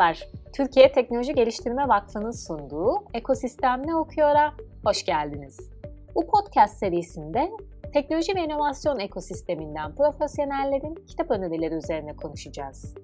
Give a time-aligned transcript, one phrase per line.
[0.00, 5.70] Merhabalar, Türkiye Teknoloji Geliştirme Vakfı'nın sunduğu Ekosistem Ne Okuyor'a hoş geldiniz.
[6.14, 7.50] Bu podcast serisinde
[7.92, 12.94] teknoloji ve inovasyon ekosisteminden profesyonellerin kitap önerileri üzerine konuşacağız.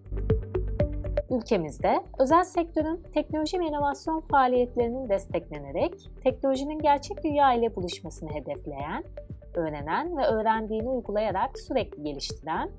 [1.31, 9.05] Ülkemizde özel sektörün teknoloji ve inovasyon faaliyetlerinin desteklenerek teknolojinin gerçek dünya ile buluşmasını hedefleyen,
[9.55, 12.71] öğrenen ve öğrendiğini uygulayarak sürekli geliştiren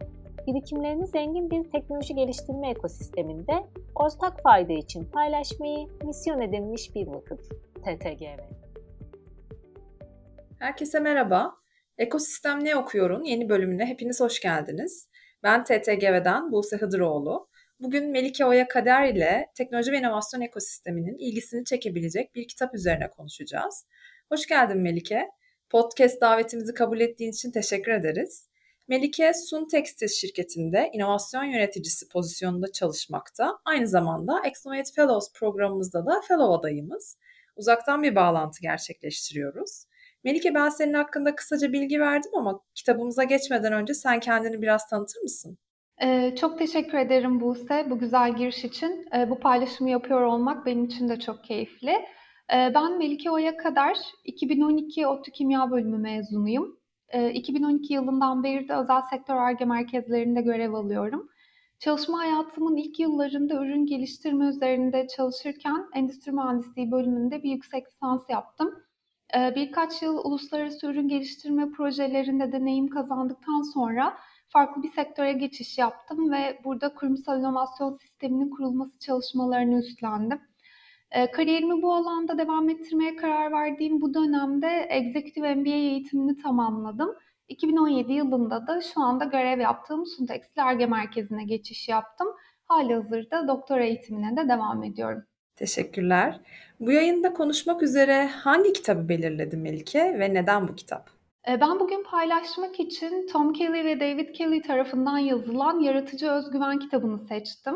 [0.48, 3.64] birikimlerini zengin bir teknoloji geliştirme ekosisteminde
[4.00, 7.40] ortak fayda için paylaşmayı misyon edinmiş bir vakıf,
[7.76, 8.40] TTGV.
[10.60, 11.56] Herkese merhaba.
[11.98, 15.10] Ekosistem Ne Okuyor'un yeni bölümüne hepiniz hoş geldiniz.
[15.44, 17.50] Ben TTGV'den Buse Hıdıroğlu.
[17.80, 23.86] Bugün Melike Oya Kader ile teknoloji ve inovasyon ekosisteminin ilgisini çekebilecek bir kitap üzerine konuşacağız.
[24.32, 25.30] Hoş geldin Melike.
[25.70, 28.48] Podcast davetimizi kabul ettiğin için teşekkür ederiz.
[28.90, 33.60] Melike Sun Tekstil şirketinde inovasyon yöneticisi pozisyonunda çalışmakta.
[33.66, 37.18] Aynı zamanda Exnovate Fellows programımızda da fellow adayımız.
[37.56, 39.84] Uzaktan bir bağlantı gerçekleştiriyoruz.
[40.24, 45.22] Melike ben senin hakkında kısaca bilgi verdim ama kitabımıza geçmeden önce sen kendini biraz tanıtır
[45.22, 45.58] mısın?
[46.02, 49.06] Ee, çok teşekkür ederim Buse bu güzel giriş için.
[49.16, 51.92] Ee, bu paylaşımı yapıyor olmak benim için de çok keyifli.
[52.54, 56.77] Ee, ben Melike Oya Kadar, 2012 ODTÜ Kimya Bölümü mezunuyum.
[57.34, 61.30] 2012 yılından beri de özel sektör ARGE merkezlerinde görev alıyorum.
[61.80, 68.76] Çalışma hayatımın ilk yıllarında ürün geliştirme üzerinde çalışırken endüstri mühendisliği bölümünde bir yüksek lisans yaptım.
[69.56, 74.18] Birkaç yıl uluslararası ürün geliştirme projelerinde deneyim kazandıktan sonra
[74.50, 80.40] farklı bir sektöre geçiş yaptım ve burada kurumsal inovasyon sisteminin kurulması çalışmalarını üstlendim.
[81.12, 87.16] E, kariyerimi bu alanda devam ettirmeye karar verdiğim bu dönemde Executive MBA eğitimini tamamladım.
[87.48, 92.28] 2017 yılında da şu anda görev yaptığım Suntex Arge Merkezi'ne geçiş yaptım.
[92.66, 95.24] Hali hazırda doktora eğitimine de devam ediyorum.
[95.56, 96.40] Teşekkürler.
[96.80, 101.10] Bu yayında konuşmak üzere hangi kitabı belirledin Melike ve neden bu kitap?
[101.48, 107.20] Ee, ben bugün paylaşmak için Tom Kelly ve David Kelly tarafından yazılan Yaratıcı Özgüven kitabını
[107.20, 107.76] seçtim.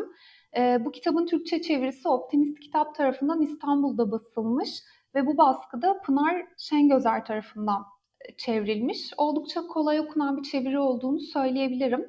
[0.56, 4.82] E, bu kitabın Türkçe çevirisi Optimist Kitap tarafından İstanbul'da basılmış
[5.14, 7.84] ve bu baskıda Pınar Şengözer tarafından
[8.20, 9.10] e, çevrilmiş.
[9.16, 12.06] Oldukça kolay okunan bir çeviri olduğunu söyleyebilirim.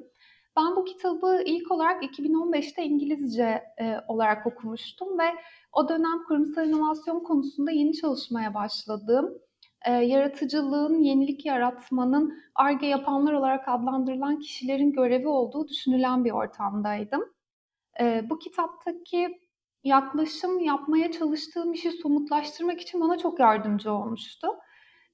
[0.56, 5.24] Ben bu kitabı ilk olarak 2015'te İngilizce e, olarak okumuştum ve
[5.72, 9.38] o dönem kurumsal inovasyon konusunda yeni çalışmaya başladığım,
[9.86, 17.33] e, yaratıcılığın, yenilik yaratmanın ARGE yapanlar olarak adlandırılan kişilerin görevi olduğu düşünülen bir ortamdaydım.
[18.00, 19.38] E, bu kitaptaki
[19.84, 24.48] yaklaşım yapmaya çalıştığım işi somutlaştırmak için bana çok yardımcı olmuştu.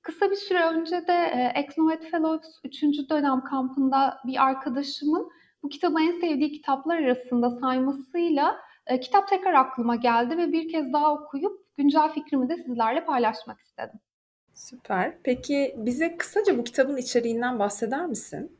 [0.03, 2.83] Kısa bir süre önce de e, Exnovet Fellows 3.
[3.11, 5.31] dönem kampında bir arkadaşımın
[5.63, 10.93] bu kitabı en sevdiği kitaplar arasında saymasıyla e, kitap tekrar aklıma geldi ve bir kez
[10.93, 14.01] daha okuyup güncel fikrimi de sizlerle paylaşmak istedim.
[14.55, 15.19] Süper.
[15.23, 18.60] Peki bize kısaca bu kitabın içeriğinden bahseder misin?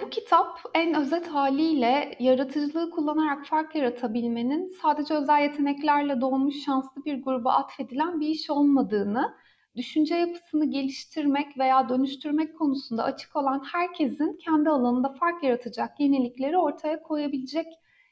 [0.00, 7.22] Bu kitap en özet haliyle yaratıcılığı kullanarak fark yaratabilmenin sadece özel yeteneklerle doğmuş şanslı bir
[7.22, 9.34] gruba atfedilen bir iş olmadığını,
[9.76, 17.02] düşünce yapısını geliştirmek veya dönüştürmek konusunda açık olan herkesin kendi alanında fark yaratacak yenilikleri ortaya
[17.02, 17.66] koyabilecek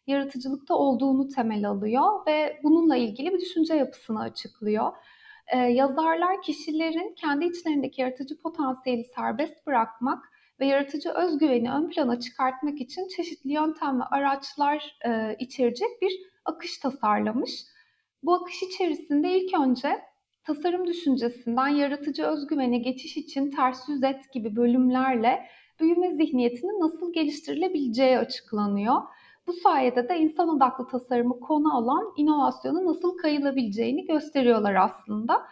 [0.06, 4.92] yaratıcılıkta olduğunu temel alıyor ve bununla ilgili bir düşünce yapısını açıklıyor.
[5.46, 10.30] Ee, yazarlar kişilerin kendi içlerindeki yaratıcı potansiyeli serbest bırakmak
[10.60, 16.12] ve yaratıcı özgüveni ön plana çıkartmak için çeşitli yöntem ve araçlar e, içerecek bir
[16.44, 17.50] akış tasarlamış.
[18.22, 20.00] Bu akış içerisinde ilk önce
[20.44, 25.46] tasarım düşüncesinden yaratıcı özgüvene geçiş için ters yüz et gibi bölümlerle
[25.80, 29.02] büyüme zihniyetinin nasıl geliştirilebileceği açıklanıyor.
[29.46, 35.46] Bu sayede de insan odaklı tasarımı konu alan inovasyonu nasıl kayılabileceğini gösteriyorlar aslında.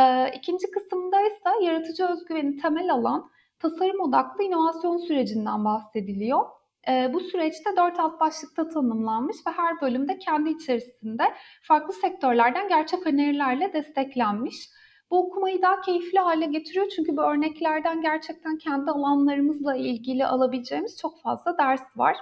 [0.00, 6.40] Ee, ikinci kısımda ise yaratıcı özgüveni temel alan tasarım odaklı inovasyon sürecinden bahsediliyor.
[6.88, 11.24] E, bu süreçte dört alt başlıkta tanımlanmış ve her bölümde kendi içerisinde
[11.62, 14.56] farklı sektörlerden gerçek önerilerle desteklenmiş.
[15.10, 21.22] Bu okumayı daha keyifli hale getiriyor çünkü bu örneklerden gerçekten kendi alanlarımızla ilgili alabileceğimiz çok
[21.22, 22.16] fazla ders var.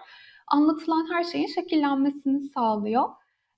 [0.47, 3.09] Anlatılan her şeyin şekillenmesini sağlıyor.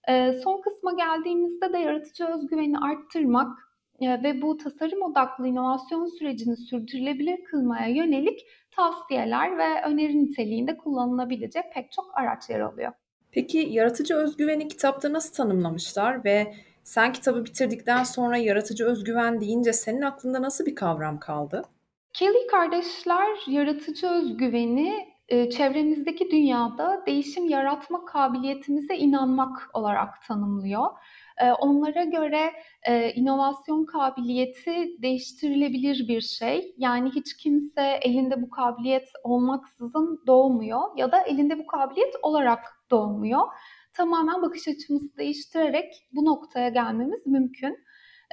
[0.08, 3.58] E, son kısma geldiğimizde de yaratıcı özgüveni arttırmak,
[4.00, 11.92] ve bu tasarım odaklı inovasyon sürecini sürdürülebilir kılmaya yönelik tavsiyeler ve öneri niteliğinde kullanılabilecek pek
[11.92, 12.92] çok araç yer alıyor.
[13.32, 16.54] Peki yaratıcı özgüveni kitapta nasıl tanımlamışlar ve
[16.84, 21.62] sen kitabı bitirdikten sonra yaratıcı özgüven deyince senin aklında nasıl bir kavram kaldı?
[22.12, 30.86] Kelly kardeşler yaratıcı özgüveni e, çevremizdeki dünyada değişim yaratma kabiliyetimize inanmak olarak tanımlıyor.
[31.60, 32.52] Onlara göre
[33.14, 36.74] inovasyon kabiliyeti değiştirilebilir bir şey.
[36.78, 42.60] Yani hiç kimse elinde bu kabiliyet olmaksızın doğmuyor ya da elinde bu kabiliyet olarak
[42.90, 43.42] doğmuyor.
[43.92, 47.78] Tamamen bakış açımızı değiştirerek bu noktaya gelmemiz mümkün.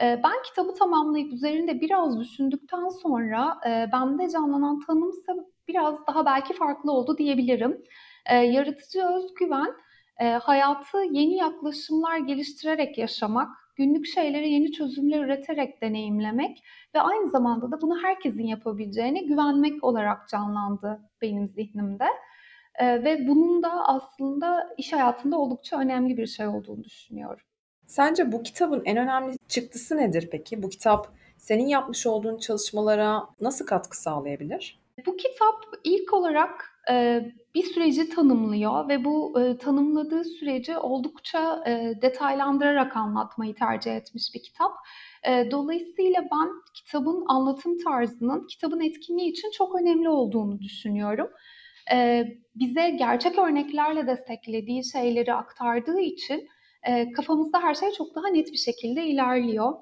[0.01, 5.35] Ben kitabı tamamlayıp üzerinde biraz düşündükten sonra bende canlanan tanımsa
[5.67, 7.83] biraz daha belki farklı oldu diyebilirim.
[8.31, 9.73] Yaratıcı özgüven
[10.25, 16.63] hayatı yeni yaklaşımlar geliştirerek yaşamak, günlük şeyleri yeni çözümler üreterek deneyimlemek
[16.95, 22.05] ve aynı zamanda da bunu herkesin yapabileceğine güvenmek olarak canlandı benim zihnimde.
[22.81, 27.45] Ve bunun da aslında iş hayatında oldukça önemli bir şey olduğunu düşünüyorum.
[27.85, 30.63] Sence bu kitabın en önemli çıktısı nedir peki?
[30.63, 34.79] Bu kitap senin yapmış olduğun çalışmalara nasıl katkı sağlayabilir?
[35.05, 36.76] Bu kitap ilk olarak e,
[37.55, 44.71] bir süreci tanımlıyor ve bu tanımladığı süreci oldukça e, detaylandırarak anlatmayı tercih etmiş bir kitap.
[45.51, 51.27] Dolayısıyla ben kitabın anlatım tarzının kitabın etkinliği için çok önemli olduğunu düşünüyorum.
[52.55, 56.47] Bize gerçek örneklerle desteklediği şeyleri aktardığı için
[57.15, 59.73] kafamızda her şey çok daha net bir şekilde ilerliyor.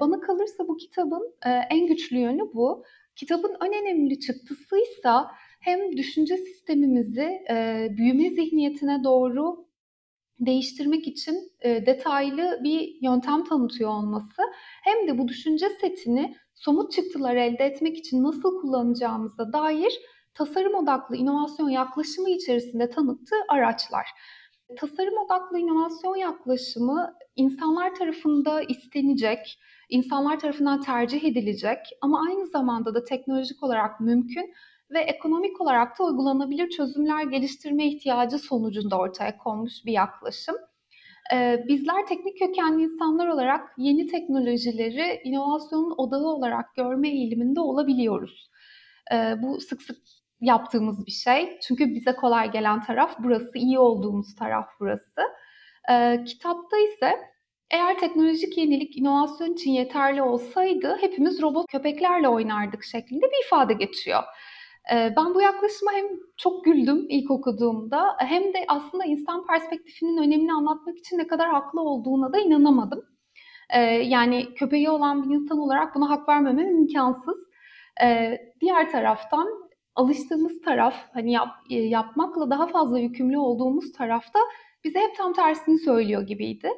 [0.00, 1.34] Bana kalırsa bu kitabın
[1.70, 2.84] en güçlü yönü bu.
[3.16, 9.68] Kitabın en önemli çıktısıysa hem düşünce sistemimizi e, büyüme zihniyetine doğru
[10.40, 14.42] değiştirmek için e, detaylı bir yöntem tanıtıyor olması
[14.84, 19.92] hem de bu düşünce setini somut çıktılar elde etmek için nasıl kullanacağımıza dair
[20.34, 24.06] tasarım odaklı inovasyon yaklaşımı içerisinde tanıttığı araçlar.
[24.76, 29.58] Tasarım odaklı inovasyon yaklaşımı insanlar tarafında istenecek,
[29.88, 34.54] insanlar tarafından tercih edilecek ama aynı zamanda da teknolojik olarak mümkün
[34.90, 40.56] ve ekonomik olarak da uygulanabilir çözümler geliştirme ihtiyacı sonucunda ortaya konmuş bir yaklaşım.
[41.32, 48.50] Ee, bizler teknik kökenli insanlar olarak yeni teknolojileri inovasyonun odağı olarak görme eğiliminde olabiliyoruz.
[49.12, 49.98] Ee, bu sık sık
[50.40, 51.58] yaptığımız bir şey.
[51.60, 55.20] Çünkü bize kolay gelen taraf burası, iyi olduğumuz taraf burası.
[55.90, 57.16] Ee, kitapta ise
[57.70, 64.22] eğer teknolojik yenilik inovasyon için yeterli olsaydı hepimiz robot köpeklerle oynardık şeklinde bir ifade geçiyor.
[64.92, 66.04] Ee, ben bu yaklaşıma hem
[66.36, 71.80] çok güldüm ilk okuduğumda hem de aslında insan perspektifinin önemini anlatmak için ne kadar haklı
[71.80, 73.04] olduğuna da inanamadım.
[73.70, 77.38] Ee, yani köpeği olan bir insan olarak buna hak vermemem imkansız.
[78.02, 79.48] Ee, diğer taraftan
[79.94, 84.38] alıştığımız taraf hani yap, e, yapmakla daha fazla yükümlü olduğumuz tarafta
[84.84, 86.70] bize hep tam tersini söylüyor gibiydi.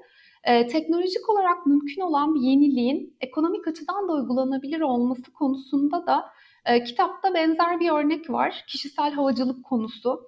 [0.44, 6.24] Ee, teknolojik olarak mümkün olan bir yeniliğin ekonomik açıdan da uygulanabilir olması konusunda da
[6.66, 8.64] e, kitapta benzer bir örnek var.
[8.68, 10.20] Kişisel havacılık konusu.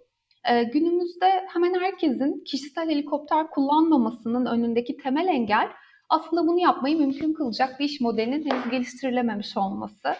[0.50, 5.69] E, günümüzde hemen herkesin kişisel helikopter kullanmamasının önündeki temel engel
[6.08, 10.14] aslında bunu yapmayı mümkün kılacak bir iş modelinin henüz geliştirilememiş olması.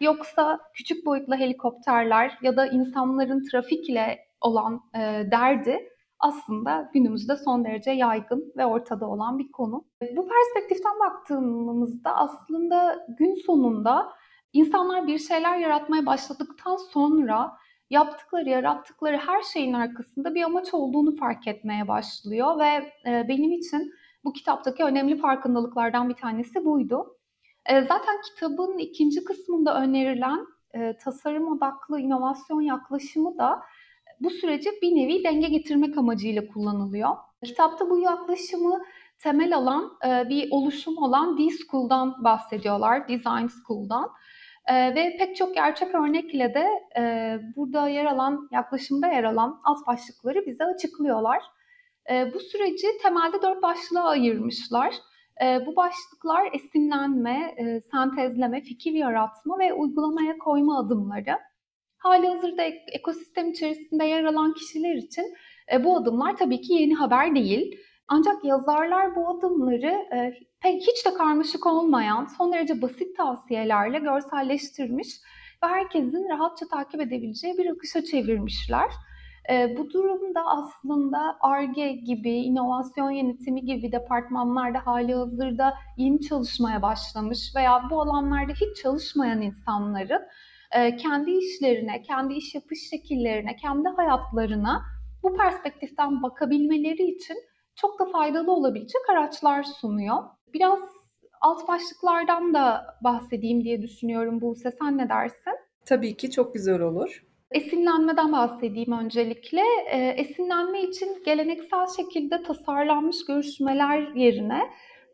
[0.00, 5.88] Yoksa küçük boyutlu helikopterler ya da insanların trafikle olan e, derdi
[6.20, 9.84] aslında günümüzde son derece yaygın ve ortada olan bir konu.
[10.16, 14.12] Bu perspektiften baktığımızda aslında gün sonunda
[14.56, 17.56] insanlar bir şeyler yaratmaya başladıktan sonra
[17.90, 23.92] yaptıkları, yarattıkları her şeyin arkasında bir amaç olduğunu fark etmeye başlıyor ve e, benim için
[24.24, 27.16] bu kitaptaki önemli farkındalıklardan bir tanesi buydu.
[27.66, 33.62] E, zaten kitabın ikinci kısmında önerilen e, tasarım odaklı inovasyon yaklaşımı da
[34.20, 37.10] bu süreci bir nevi denge getirmek amacıyla kullanılıyor.
[37.44, 38.82] Kitapta bu yaklaşımı
[39.18, 44.10] temel alan bir oluşum olan D-School'dan bahsediyorlar, Design School'dan.
[44.66, 46.66] E, ve pek çok gerçek örnekle de
[46.98, 51.42] e, burada yer alan, yaklaşımda yer alan alt başlıkları bize açıklıyorlar.
[52.10, 54.94] E, bu süreci temelde dört başlığa ayırmışlar.
[55.44, 61.38] E, bu başlıklar esinlenme, e, sentezleme, fikir yaratma ve uygulamaya koyma adımları.
[61.98, 65.34] Hali hazırda ekosistem içerisinde yer alan kişiler için
[65.72, 67.78] e, bu adımlar tabii ki yeni haber değil.
[68.08, 70.34] Ancak yazarlar bu adımları e,
[70.64, 75.08] hiç de karmaşık olmayan, son derece basit tavsiyelerle görselleştirmiş
[75.64, 78.90] ve herkesin rahatça takip edebileceği bir akışa çevirmişler.
[79.50, 87.52] E, bu durumda aslında ARGE gibi, inovasyon yönetimi gibi departmanlarda hali hazırda yeni çalışmaya başlamış
[87.56, 90.22] veya bu alanlarda hiç çalışmayan insanların
[90.72, 94.82] e, kendi işlerine, kendi iş yapış şekillerine, kendi hayatlarına
[95.22, 97.36] bu perspektiften bakabilmeleri için
[97.76, 100.16] çok da faydalı olabilecek araçlar sunuyor.
[100.54, 100.78] Biraz
[101.40, 104.70] alt başlıklardan da bahsedeyim diye düşünüyorum Buse.
[104.80, 105.52] Sen ne dersin?
[105.84, 107.24] Tabii ki çok güzel olur.
[107.50, 109.62] Esinlenmeden bahsedeyim öncelikle.
[110.16, 114.60] Esinlenme için geleneksel şekilde tasarlanmış görüşmeler yerine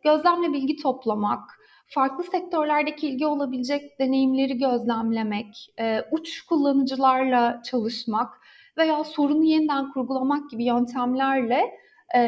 [0.04, 1.40] gözlemle bilgi toplamak,
[1.87, 5.75] farklı sektörlerdeki ilgi olabilecek deneyimleri gözlemlemek,
[6.12, 8.40] uç kullanıcılarla çalışmak
[8.78, 11.83] veya sorunu yeniden kurgulamak gibi yöntemlerle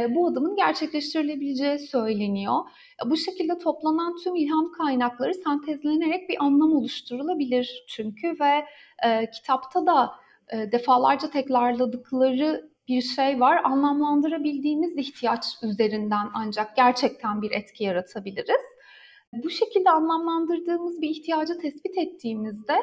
[0.09, 2.55] bu adımın gerçekleştirilebileceği söyleniyor.
[3.07, 8.65] Bu şekilde toplanan tüm ilham kaynakları sentezlenerek bir anlam oluşturulabilir çünkü ve
[9.31, 10.11] kitapta da
[10.73, 13.61] defalarca tekrarladıkları bir şey var.
[13.65, 18.65] Anlamlandırabildiğimiz ihtiyaç üzerinden ancak gerçekten bir etki yaratabiliriz.
[19.33, 22.75] Bu şekilde anlamlandırdığımız bir ihtiyacı tespit ettiğimizde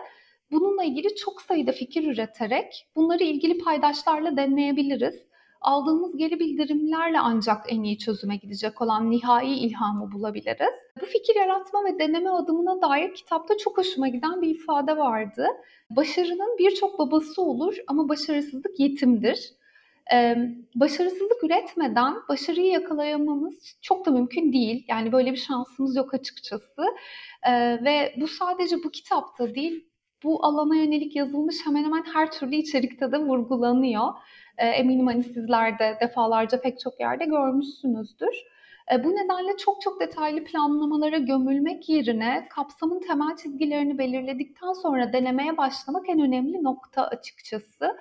[0.52, 5.31] bununla ilgili çok sayıda fikir üreterek bunları ilgili paydaşlarla deneyebiliriz
[5.62, 10.76] aldığımız geri bildirimlerle ancak en iyi çözüme gidecek olan nihai ilhamı bulabiliriz.
[11.02, 15.48] Bu fikir yaratma ve deneme adımına dair kitapta çok hoşuma giden bir ifade vardı.
[15.90, 19.54] Başarının birçok babası olur ama başarısızlık yetimdir.
[20.14, 20.36] Ee,
[20.76, 24.86] başarısızlık üretmeden başarıyı yakalayamamız çok da mümkün değil.
[24.88, 26.84] Yani böyle bir şansımız yok açıkçası.
[27.44, 27.52] Ee,
[27.84, 29.86] ve bu sadece bu kitapta değil,
[30.24, 34.08] bu alana yönelik yazılmış hemen hemen her türlü içerikte de vurgulanıyor.
[34.62, 38.36] E, eminim hani sizler de defalarca pek çok yerde görmüşsünüzdür.
[38.92, 45.58] E, bu nedenle çok çok detaylı planlamalara gömülmek yerine kapsamın temel çizgilerini belirledikten sonra denemeye
[45.58, 47.98] başlamak en önemli nokta açıkçası.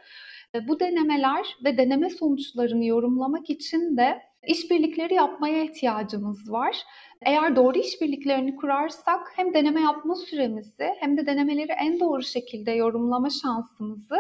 [0.55, 6.77] E, bu denemeler ve deneme sonuçlarını yorumlamak için de işbirlikleri yapmaya ihtiyacımız var.
[7.23, 13.29] Eğer doğru işbirliklerini kurarsak hem deneme yapma süremizi hem de denemeleri en doğru şekilde yorumlama
[13.31, 14.17] şansımızı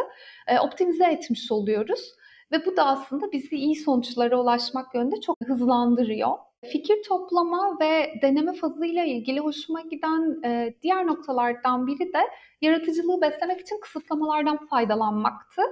[0.62, 2.19] optimize etmiş oluyoruz.
[2.52, 6.30] Ve bu da aslında bizi iyi sonuçlara ulaşmak yönünde çok hızlandırıyor.
[6.72, 12.18] Fikir toplama ve deneme fazıyla ilgili hoşuma giden e, diğer noktalardan biri de
[12.60, 15.62] yaratıcılığı beslemek için kısıtlamalardan faydalanmaktı.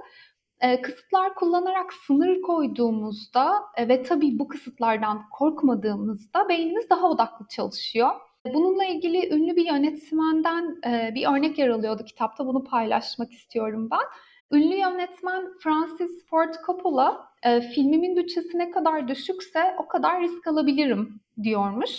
[0.59, 8.09] E, kısıtlar kullanarak sınır koyduğumuzda e, ve tabii bu kısıtlardan korkmadığımızda beynimiz daha odaklı çalışıyor.
[8.53, 12.47] Bununla ilgili ünlü bir yönetmenden e, bir örnek yer alıyordu kitapta.
[12.47, 14.05] Bunu paylaşmak istiyorum ben.
[14.51, 21.21] Ünlü yönetmen Francis Ford Coppola e, filmimin bütçesi ne kadar düşükse o kadar risk alabilirim
[21.43, 21.91] diyormuş.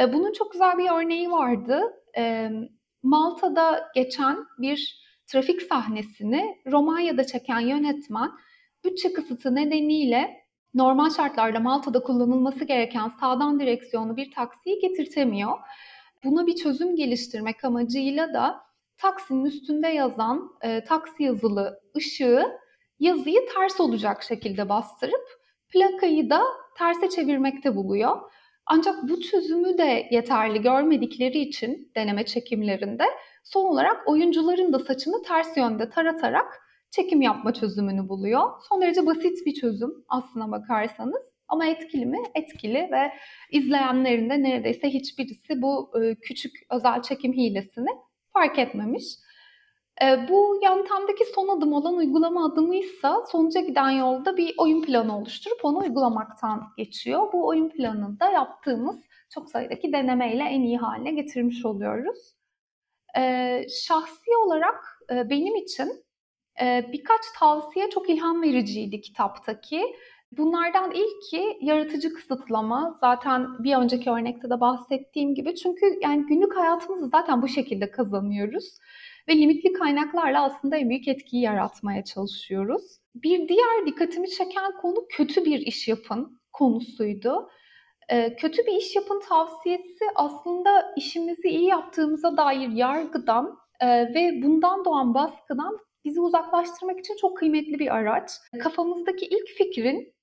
[0.00, 1.80] E, bunun çok güzel bir örneği vardı.
[2.16, 2.50] E,
[3.02, 8.30] Malta'da geçen bir trafik sahnesini Romanya'da çeken yönetmen
[8.84, 15.58] bütçe kısıtı nedeniyle normal şartlarda Malta'da kullanılması gereken sağdan direksiyonlu bir taksiyi getirtemiyor.
[16.24, 18.60] Buna bir çözüm geliştirmek amacıyla da
[18.98, 22.44] taksinin üstünde yazan e, taksi yazılı ışığı
[22.98, 25.24] yazıyı ters olacak şekilde bastırıp
[25.72, 26.42] plakayı da
[26.78, 28.16] terse çevirmekte buluyor.
[28.66, 33.04] Ancak bu çözümü de yeterli görmedikleri için deneme çekimlerinde
[33.44, 38.42] son olarak oyuncuların da saçını ters yönde taratarak çekim yapma çözümünü buluyor.
[38.68, 41.34] Son derece basit bir çözüm aslına bakarsanız.
[41.48, 42.18] Ama etkili mi?
[42.34, 43.12] Etkili ve
[43.50, 47.90] izleyenlerin de neredeyse hiçbirisi bu e, küçük özel çekim hilesini
[48.34, 49.04] fark etmemiş.
[50.02, 55.64] E, bu yöntemdeki son adım olan uygulama adımıysa sonuca giden yolda bir oyun planı oluşturup
[55.64, 57.32] onu uygulamaktan geçiyor.
[57.32, 58.96] Bu oyun planında yaptığımız
[59.30, 62.34] çok sayıdaki denemeyle en iyi haline getirmiş oluyoruz.
[63.18, 66.04] E, şahsi olarak e, benim için
[66.62, 69.84] e, birkaç tavsiye çok ilham vericiydi kitaptaki.
[70.36, 72.96] Bunlardan ilki yaratıcı kısıtlama.
[73.00, 75.54] Zaten bir önceki örnekte de bahsettiğim gibi.
[75.54, 78.78] Çünkü yani günlük hayatımızı zaten bu şekilde kazanıyoruz.
[79.28, 82.82] Ve limitli kaynaklarla aslında en büyük etkiyi yaratmaya çalışıyoruz.
[83.14, 87.50] Bir diğer dikkatimi çeken konu kötü bir iş yapın konusuydu.
[88.08, 94.84] Ee, kötü bir iş yapın tavsiyesi aslında işimizi iyi yaptığımıza dair yargıdan e, ve bundan
[94.84, 98.30] doğan baskıdan bizi uzaklaştırmak için çok kıymetli bir araç.
[98.62, 100.13] Kafamızdaki ilk fikrin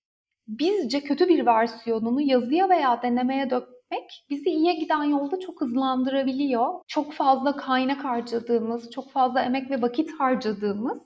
[0.60, 6.74] bizce kötü bir versiyonunu yazıya veya denemeye dökmek bizi iyiye giden yolda çok hızlandırabiliyor.
[6.88, 11.01] Çok fazla kaynak harcadığımız, çok fazla emek ve vakit harcadığımız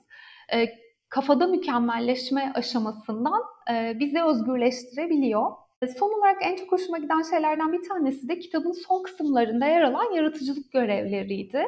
[0.52, 0.66] e,
[1.08, 5.50] kafada mükemmelleşme aşamasından e, bizi özgürleştirebiliyor.
[5.82, 9.82] E, son olarak en çok hoşuma giden şeylerden bir tanesi de kitabın son kısımlarında yer
[9.82, 11.66] alan yaratıcılık görevleriydi.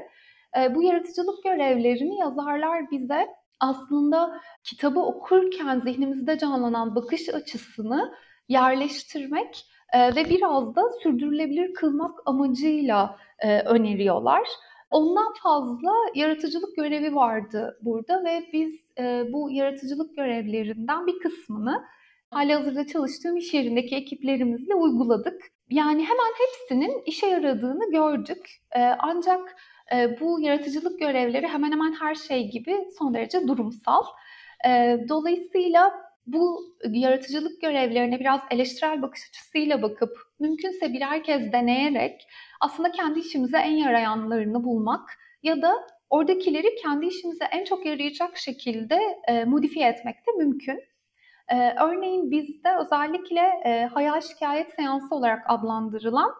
[0.61, 3.27] E, bu yaratıcılık görevlerini yazarlar bize
[3.61, 8.15] aslında kitabı okurken zihnimizde canlanan bakış açısını
[8.49, 14.49] yerleştirmek e, ve biraz da sürdürülebilir kılmak amacıyla e, öneriyorlar.
[14.91, 21.85] Ondan fazla yaratıcılık görevi vardı burada ve biz e, bu yaratıcılık görevlerinden bir kısmını
[22.31, 25.43] hali hazırda çalıştığım iş yerindeki ekiplerimizle uyguladık.
[25.71, 28.63] Yani hemen hepsinin işe yaradığını gördük.
[28.99, 29.57] Ancak
[30.21, 34.05] Bu yaratıcılık görevleri hemen hemen her şey gibi son derece durumsal.
[35.09, 35.93] Dolayısıyla
[36.27, 42.29] bu yaratıcılık görevlerine biraz eleştirel bakış açısıyla bakıp mümkünse birer kez deneyerek
[42.61, 45.11] aslında kendi işimize en yarayanlarını bulmak
[45.43, 45.75] ya da
[46.11, 50.81] oradakileri kendi işimize en çok yarayacak şekilde e, modifiye etmek de mümkün.
[51.81, 53.41] Örneğin bizde özellikle
[53.95, 56.31] hayal şikayet seansı olarak adlandırılan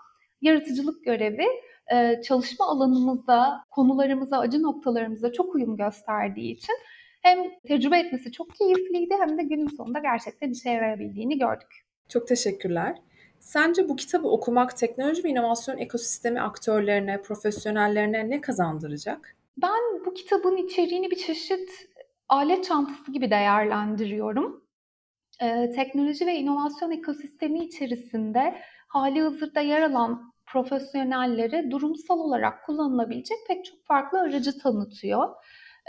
[0.41, 1.47] yaratıcılık görevi
[1.95, 6.75] e, çalışma alanımıza, konularımıza, acı noktalarımıza çok uyum gösterdiği için
[7.23, 11.85] hem tecrübe etmesi çok keyifliydi hem de günün sonunda gerçekten işe yarayabildiğini gördük.
[12.09, 12.97] Çok teşekkürler.
[13.41, 19.37] Sence bu kitabı okumak teknoloji ve inovasyon ekosistemi aktörlerine, profesyonellerine ne kazandıracak?
[19.63, 21.71] Ben bu kitabın içeriğini bir çeşit
[22.29, 24.65] alet çantası gibi değerlendiriyorum.
[25.43, 28.55] Ee, teknoloji ve inovasyon ekosistemi içerisinde
[28.89, 35.29] hali hazırda yer alan profesyonellere durumsal olarak kullanılabilecek pek çok farklı aracı tanıtıyor.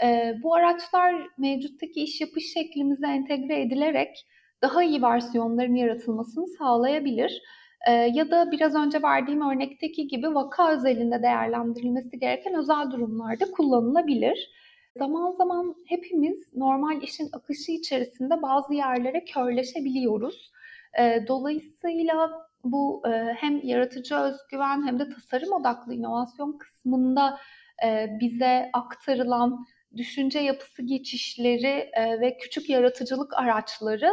[0.02, 4.26] Ee, bu araçlar mevcuttaki iş yapış şeklimize entegre edilerek
[4.62, 7.42] daha iyi versiyonların yaratılmasını sağlayabilir.
[7.88, 14.50] Ee, ya da biraz önce verdiğim örnekteki gibi vaka özelinde değerlendirilmesi gereken özel durumlarda kullanılabilir.
[14.98, 20.52] Zaman zaman hepimiz normal işin akışı içerisinde bazı yerlere körleşebiliyoruz.
[20.98, 27.38] Ee, dolayısıyla bu e, hem yaratıcı özgüven hem de tasarım odaklı inovasyon kısmında
[27.84, 34.10] e, bize aktarılan düşünce yapısı geçişleri e, ve küçük yaratıcılık araçları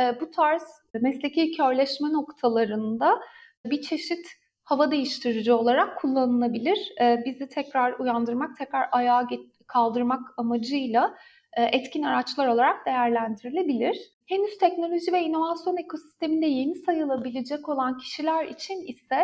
[0.00, 0.62] e, bu tarz
[0.94, 3.20] mesleki körleşme noktalarında
[3.64, 4.26] bir çeşit
[4.64, 6.92] hava değiştirici olarak kullanılabilir.
[7.00, 9.28] E, bizi tekrar uyandırmak, tekrar ayağa
[9.66, 11.14] kaldırmak amacıyla
[11.56, 13.96] e, etkin araçlar olarak değerlendirilebilir.
[14.30, 19.16] Henüz teknoloji ve inovasyon ekosisteminde yeni sayılabilecek olan kişiler için ise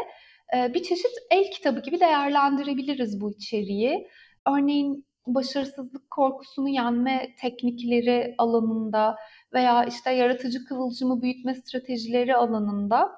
[0.57, 4.09] e, bir çeşit el kitabı gibi değerlendirebiliriz bu içeriği.
[4.49, 9.17] Örneğin başarısızlık korkusunu yenme teknikleri alanında
[9.55, 13.13] veya işte yaratıcı kıvılcımı büyütme stratejileri alanında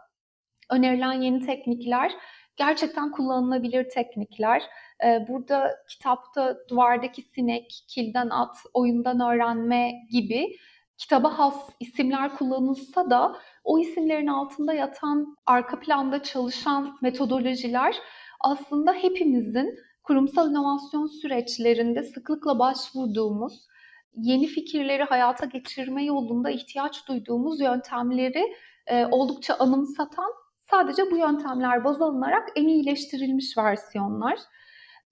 [0.70, 2.12] önerilen yeni teknikler
[2.56, 4.62] gerçekten kullanılabilir teknikler.
[5.04, 10.56] Ee, burada kitapta duvardaki sinek, kilden at, oyundan öğrenme gibi
[10.98, 17.96] kitaba has isimler kullanılsa da o isimlerin altında yatan arka planda çalışan metodolojiler
[18.40, 23.68] aslında hepimizin kurumsal inovasyon süreçlerinde sıklıkla başvurduğumuz,
[24.14, 28.44] yeni fikirleri hayata geçirme yolunda ihtiyaç duyduğumuz yöntemleri
[28.86, 30.32] e, oldukça anımsatan,
[30.70, 34.38] sadece bu yöntemler baz alınarak en iyileştirilmiş versiyonlar.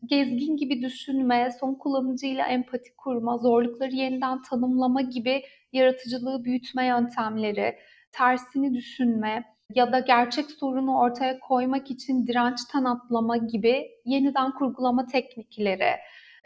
[0.05, 5.43] Gezgin gibi düşünme, son kullanıcıyla empati kurma, zorlukları yeniden tanımlama gibi
[5.77, 7.77] yaratıcılığı büyütme yöntemleri,
[8.13, 15.91] tersini düşünme, ya da gerçek sorunu ortaya koymak için dirençten atlama gibi yeniden kurgulama teknikleri,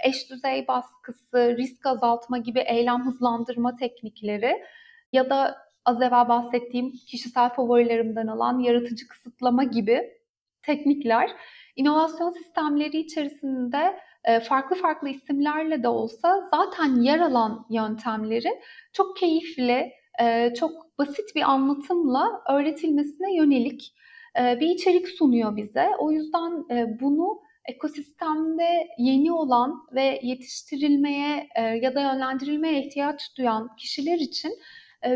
[0.05, 4.63] eş düzey baskısı, risk azaltma gibi eylem hızlandırma teknikleri
[5.13, 10.11] ya da az evvel bahsettiğim kişisel favorilerimden alan yaratıcı kısıtlama gibi
[10.63, 11.31] teknikler.
[11.77, 14.01] İnovasyon sistemleri içerisinde
[14.49, 18.59] farklı farklı isimlerle de olsa zaten yer alan yöntemlerin
[18.93, 19.93] çok keyifli,
[20.57, 23.95] çok basit bir anlatımla öğretilmesine yönelik
[24.37, 25.89] bir içerik sunuyor bize.
[25.99, 26.65] O yüzden
[27.01, 31.49] bunu ekosistemde yeni olan ve yetiştirilmeye
[31.83, 34.53] ya da yönlendirilmeye ihtiyaç duyan kişiler için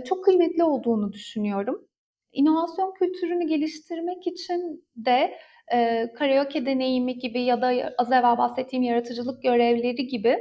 [0.05, 1.89] çok kıymetli olduğunu düşünüyorum.
[2.33, 5.39] İnovasyon kültürünü geliştirmek için de
[5.73, 10.39] e, karaoke deneyimi gibi ya da az evvel bahsettiğim yaratıcılık görevleri gibi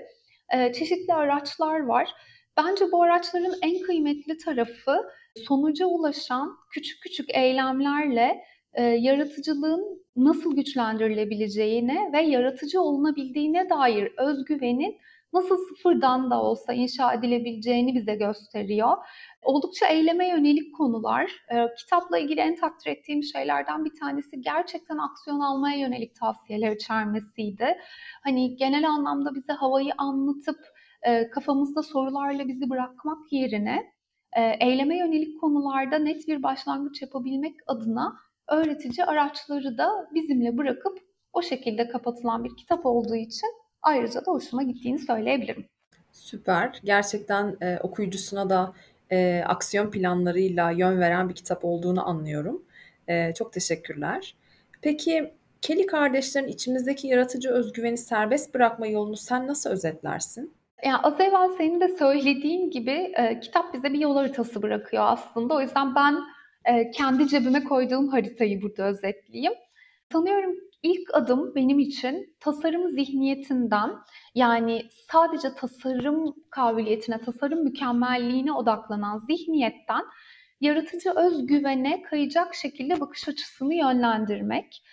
[0.73, 2.09] çeşitli araçlar var.
[2.57, 5.09] Bence bu araçların en kıymetli tarafı
[5.47, 14.97] sonuca ulaşan küçük küçük eylemlerle e, yaratıcılığın nasıl güçlendirilebileceğine ve yaratıcı olunabildiğine dair özgüvenin
[15.33, 18.97] nasıl sıfırdan da olsa inşa edilebileceğini bize gösteriyor.
[19.41, 21.31] Oldukça eyleme yönelik konular.
[21.51, 27.77] E, kitapla ilgili en takdir ettiğim şeylerden bir tanesi gerçekten aksiyon almaya yönelik tavsiyeler içermesiydi.
[28.23, 30.59] Hani genel anlamda bize havayı anlatıp
[31.03, 33.93] e, kafamızda sorularla bizi bırakmak yerine
[34.37, 38.15] e, eyleme yönelik konularda net bir başlangıç yapabilmek adına
[38.49, 40.99] öğretici araçları da bizimle bırakıp
[41.33, 45.65] o şekilde kapatılan bir kitap olduğu için ayrıca da hoşuma gittiğini söyleyebilirim.
[46.11, 46.79] Süper.
[46.83, 48.73] Gerçekten e, okuyucusuna da
[49.11, 52.63] e, aksiyon planlarıyla yön veren bir kitap olduğunu anlıyorum.
[53.07, 54.35] E, çok teşekkürler.
[54.81, 60.53] Peki Kelly kardeşlerin içimizdeki yaratıcı özgüveni serbest bırakma yolunu sen nasıl özetlersin?
[60.85, 65.53] Yani az evvel senin de söylediğin gibi e, kitap bize bir yol haritası bırakıyor aslında.
[65.53, 66.15] O yüzden ben
[66.65, 69.53] e, kendi cebime koyduğum haritayı burada özetleyeyim.
[70.11, 73.91] Sanıyorum İlk adım benim için tasarım zihniyetinden
[74.35, 80.05] yani sadece tasarım kabiliyetine, tasarım mükemmelliğine odaklanan zihniyetten
[80.61, 84.83] yaratıcı özgüvene kayacak şekilde bakış açısını yönlendirmek.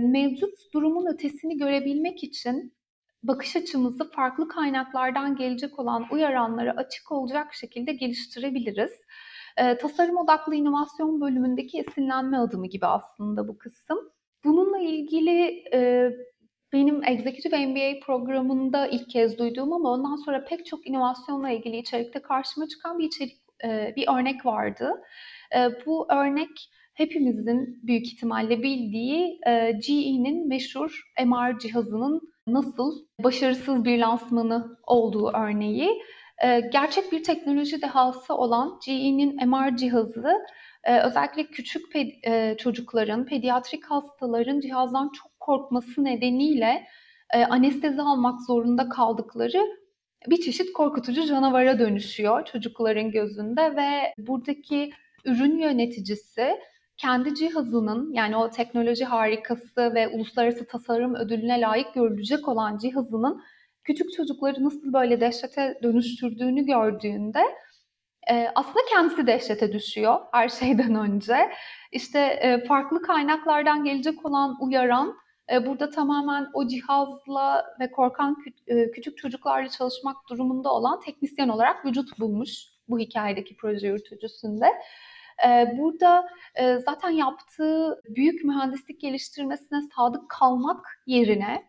[0.00, 2.74] Mevcut durumun ötesini görebilmek için
[3.22, 8.92] bakış açımızı farklı kaynaklardan gelecek olan uyaranlara açık olacak şekilde geliştirebiliriz.
[9.80, 13.98] Tasarım odaklı inovasyon bölümündeki esinlenme adımı gibi aslında bu kısım.
[14.44, 16.10] Bununla ilgili e,
[16.72, 22.22] benim Executive MBA programında ilk kez duyduğum ama ondan sonra pek çok inovasyonla ilgili içerikte
[22.22, 24.90] karşıma çıkan bir içerik, e, bir örnek vardı.
[25.56, 26.48] E, bu örnek
[26.94, 36.02] hepimizin büyük ihtimalle bildiği e, GE'nin meşhur MR cihazının nasıl başarısız bir lansmanı olduğu örneği.
[36.44, 40.34] E, gerçek bir teknoloji dehası olan GE'nin MR cihazı
[40.84, 46.86] e, özellikle küçük ped- e, çocukların, pediatrik hastaların cihazdan çok korkması nedeniyle
[47.34, 49.66] e, anestezi almak zorunda kaldıkları
[50.26, 54.90] bir çeşit korkutucu canavara dönüşüyor çocukların gözünde ve buradaki
[55.24, 56.58] ürün yöneticisi
[56.96, 63.42] kendi cihazının yani o teknoloji harikası ve uluslararası tasarım ödülüne layık görülecek olan cihazının
[63.84, 67.40] küçük çocukları nasıl böyle dehşete dönüştürdüğünü gördüğünde
[68.54, 71.50] aslında kendisi dehşete düşüyor her şeyden önce.
[71.92, 75.14] İşte farklı kaynaklardan gelecek olan uyaran
[75.66, 82.20] burada tamamen o cihazla ve korkan kü- küçük çocuklarla çalışmak durumunda olan teknisyen olarak vücut
[82.20, 82.50] bulmuş
[82.88, 84.66] bu hikayedeki proje yürütücüsünde.
[85.78, 86.28] Burada
[86.84, 91.67] zaten yaptığı büyük mühendislik geliştirmesine sadık kalmak yerine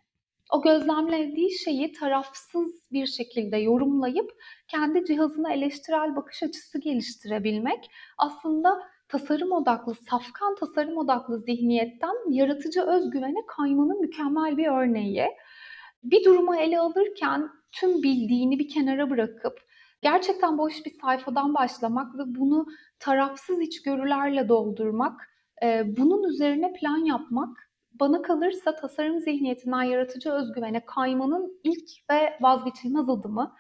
[0.50, 4.32] o gözlemlediği şeyi tarafsız bir şekilde yorumlayıp
[4.68, 13.46] kendi cihazına eleştirel bakış açısı geliştirebilmek aslında tasarım odaklı, safkan tasarım odaklı zihniyetten yaratıcı özgüvene
[13.48, 15.28] kaymanın mükemmel bir örneği.
[16.04, 19.60] Bir durumu ele alırken tüm bildiğini bir kenara bırakıp
[20.02, 22.66] gerçekten boş bir sayfadan başlamak ve bunu
[23.00, 25.30] tarafsız içgörülerle doldurmak,
[25.86, 27.69] bunun üzerine plan yapmak
[28.00, 33.56] bana kalırsa tasarım zihniyetinden yaratıcı özgüvene kaymanın ilk ve vazgeçilmez adımı.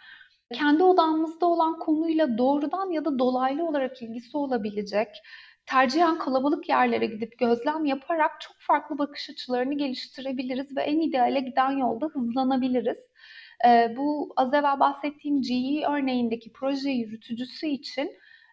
[0.54, 5.08] Kendi odamızda olan konuyla doğrudan ya da dolaylı olarak ilgisi olabilecek,
[5.65, 11.71] tercihen kalabalık yerlere gidip gözlem yaparak çok farklı bakış açılarını geliştirebiliriz ve en ideale giden
[11.71, 12.97] yolda hızlanabiliriz.
[13.65, 18.12] Ee, bu az evvel bahsettiğim GE örneğindeki proje yürütücüsü için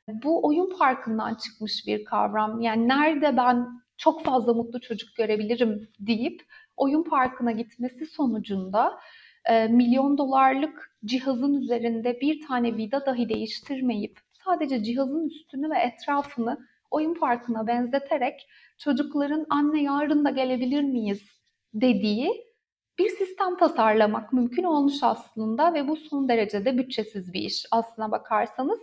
[0.08, 2.60] bu oyun parkından çıkmış bir kavram.
[2.60, 3.66] Yani nerede ben
[3.96, 6.42] çok fazla mutlu çocuk görebilirim deyip
[6.76, 8.98] oyun parkına gitmesi sonucunda
[9.44, 16.58] e, milyon dolarlık cihazın üzerinde bir tane vida dahi değiştirmeyip sadece cihazın üstünü ve etrafını
[16.90, 21.36] oyun parkına benzeterek çocukların anne yarın da gelebilir miyiz?
[21.80, 22.46] dediği
[22.98, 27.66] bir sistem tasarlamak mümkün olmuş aslında ve bu son derecede bütçesiz bir iş.
[27.70, 28.80] Aslına bakarsanız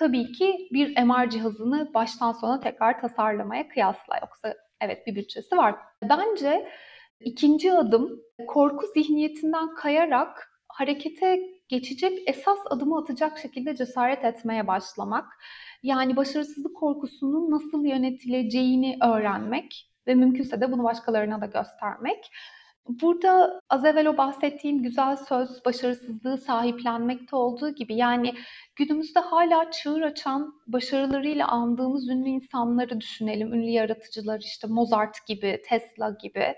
[0.00, 4.18] tabii ki bir MR cihazını baştan sona tekrar tasarlamaya kıyasla.
[4.20, 5.74] Yoksa evet bir bütçesi var.
[6.02, 6.68] Bence
[7.20, 15.26] ikinci adım korku zihniyetinden kayarak harekete geçecek esas adımı atacak şekilde cesaret etmeye başlamak.
[15.82, 22.30] Yani başarısızlık korkusunun nasıl yönetileceğini öğrenmek ve mümkünse de bunu başkalarına da göstermek.
[23.02, 28.34] Burada az evvel o bahsettiğim güzel söz başarısızlığı sahiplenmekte olduğu gibi yani
[28.76, 33.52] günümüzde hala çığır açan başarılarıyla andığımız ünlü insanları düşünelim.
[33.52, 36.54] Ünlü yaratıcılar işte Mozart gibi, Tesla gibi.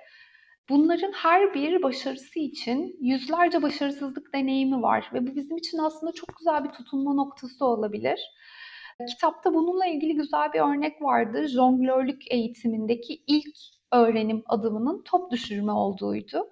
[0.69, 6.37] Bunların her bir başarısı için yüzlerce başarısızlık deneyimi var ve bu bizim için aslında çok
[6.39, 8.21] güzel bir tutunma noktası olabilir.
[9.09, 11.47] Kitapta bununla ilgili güzel bir örnek vardı.
[11.49, 13.57] Jonglörlük eğitimindeki ilk
[13.93, 16.51] öğrenim adımının top düşürme olduğuydu.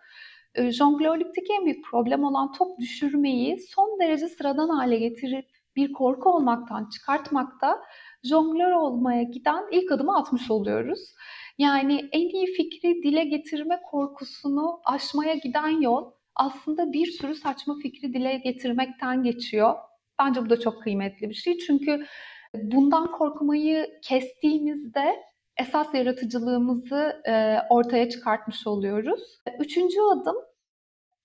[0.55, 6.31] Ee, jonglörlükteki en büyük problem olan top düşürmeyi son derece sıradan hale getirip bir korku
[6.31, 7.83] olmaktan çıkartmakta
[8.25, 11.15] jonglör olmaya giden ilk adımı atmış oluyoruz.
[11.59, 18.15] Yani en iyi fikri dile getirme korkusunu aşmaya giden yol aslında bir sürü saçma fikri
[18.15, 19.75] dile getirmekten geçiyor.
[20.19, 21.59] Bence bu da çok kıymetli bir şey.
[21.59, 22.07] Çünkü
[22.55, 25.30] bundan korkmayı kestiğimizde
[25.61, 29.41] esas yaratıcılığımızı e, ortaya çıkartmış oluyoruz.
[29.59, 30.37] Üçüncü adım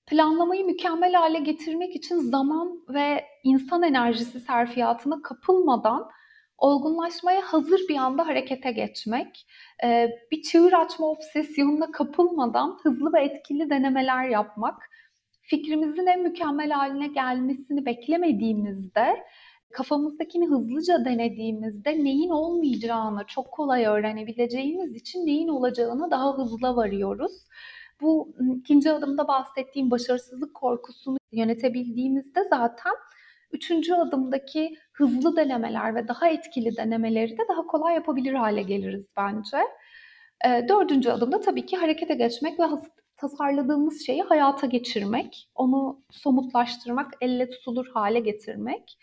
[0.07, 6.09] planlamayı mükemmel hale getirmek için zaman ve insan enerjisi serfiyatına kapılmadan
[6.57, 9.47] olgunlaşmaya hazır bir anda harekete geçmek,
[9.83, 14.89] e, bir çığır açma obsesyonuna kapılmadan hızlı ve etkili denemeler yapmak,
[15.41, 19.23] fikrimizin en mükemmel haline gelmesini beklemediğimizde
[19.73, 27.47] kafamızdakini hızlıca denediğimizde neyin olmayacağını çok kolay öğrenebileceğimiz için neyin olacağını daha hızlı varıyoruz.
[28.01, 32.93] Bu ikinci adımda bahsettiğim başarısızlık korkusunu yönetebildiğimizde zaten
[33.51, 39.57] üçüncü adımdaki hızlı denemeler ve daha etkili denemeleri de daha kolay yapabilir hale geliriz bence.
[40.69, 42.63] Dördüncü adımda tabii ki harekete geçmek ve
[43.17, 48.97] tasarladığımız şeyi hayata geçirmek, onu somutlaştırmak, elle tutulur hale getirmek.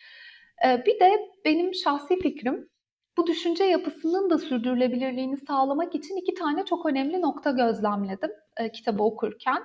[0.64, 2.68] Bir de benim şahsi fikrim
[3.16, 9.02] bu düşünce yapısının da sürdürülebilirliğini sağlamak için iki tane çok önemli nokta gözlemledim e, kitabı
[9.02, 9.62] okurken.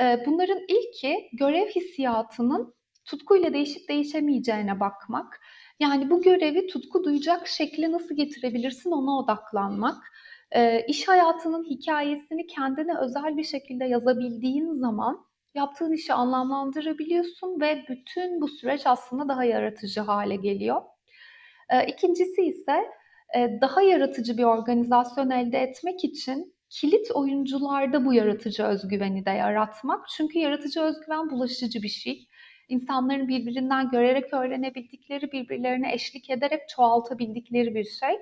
[0.00, 5.40] E, bunların ilki görev hissiyatının tutkuyla değişip değişemeyeceğine bakmak.
[5.80, 10.12] Yani bu görevi tutku duyacak şekle nasıl getirebilirsin ona odaklanmak.
[10.50, 18.40] E, iş hayatının hikayesini kendine özel bir şekilde yazabildiğin zaman yaptığın işi anlamlandırabiliyorsun ve bütün
[18.40, 20.82] bu süreç aslında daha yaratıcı hale geliyor.
[21.88, 22.84] İkincisi ise
[23.60, 30.08] daha yaratıcı bir organizasyon elde etmek için kilit oyuncularda bu yaratıcı özgüveni de yaratmak.
[30.08, 32.28] Çünkü yaratıcı özgüven bulaşıcı bir şey.
[32.68, 38.18] İnsanların birbirinden görerek öğrenebildikleri, birbirlerine eşlik ederek çoğaltabildikleri bir şey.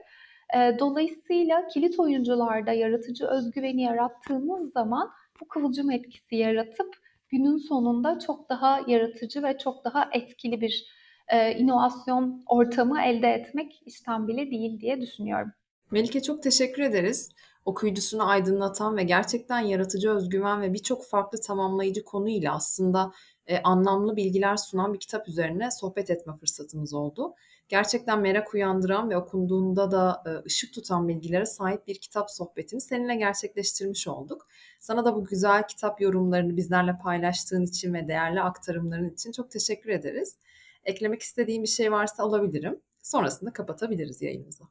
[0.78, 7.03] Dolayısıyla kilit oyuncularda yaratıcı özgüveni yarattığınız zaman bu kıvılcım etkisi yaratıp
[7.34, 10.86] günün sonunda çok daha yaratıcı ve çok daha etkili bir
[11.28, 15.52] e, inovasyon ortamı elde etmek işten değil diye düşünüyorum.
[15.90, 17.30] Melike çok teşekkür ederiz.
[17.64, 23.12] Okuyucusunu aydınlatan ve gerçekten yaratıcı özgüven ve birçok farklı tamamlayıcı konuyla aslında
[23.46, 27.34] e, anlamlı bilgiler sunan bir kitap üzerine sohbet etme fırsatımız oldu.
[27.68, 33.14] Gerçekten merak uyandıran ve okunduğunda da e, ışık tutan bilgilere sahip bir kitap sohbetini seninle
[33.14, 34.46] gerçekleştirmiş olduk.
[34.80, 39.90] Sana da bu güzel kitap yorumlarını bizlerle paylaştığın için ve değerli aktarımların için çok teşekkür
[39.90, 40.36] ederiz.
[40.84, 42.80] Eklemek istediğim bir şey varsa alabilirim.
[43.02, 44.64] Sonrasında kapatabiliriz yayınımızı.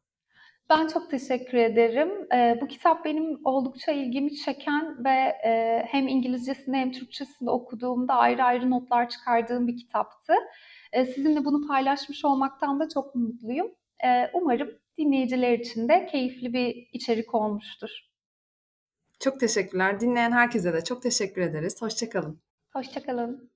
[0.70, 2.34] Ben çok teşekkür ederim.
[2.34, 8.44] E, bu kitap benim oldukça ilgimi çeken ve e, hem İngilizcesinde hem Türkçesinde okuduğumda ayrı
[8.44, 10.34] ayrı notlar çıkardığım bir kitaptı.
[10.94, 13.68] E, sizinle bunu paylaşmış olmaktan da çok mutluyum.
[14.06, 17.90] E, umarım dinleyiciler için de keyifli bir içerik olmuştur.
[19.20, 20.00] Çok teşekkürler.
[20.00, 21.82] Dinleyen herkese de çok teşekkür ederiz.
[21.82, 22.42] Hoşçakalın.
[22.74, 23.52] Hoşçakalın.